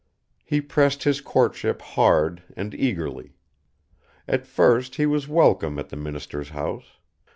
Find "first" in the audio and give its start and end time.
4.47-4.95